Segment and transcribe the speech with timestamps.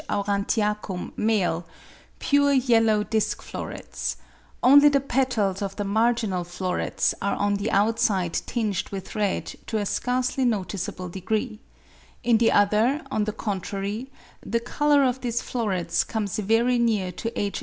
[0.09, 1.63] aurantiac^l,m $
[2.17, 4.17] pure yellow disc florets;
[4.63, 9.77] only the petals of the marginal florets are on the outside tinged with red to
[9.77, 11.59] a scarcely noticeable degree:
[12.23, 14.09] in the other on the contrary
[14.43, 17.59] the colour of these florets comes very near to H.